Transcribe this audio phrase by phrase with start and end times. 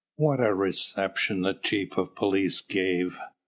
[0.15, 3.19] What a reception the chief of police gave!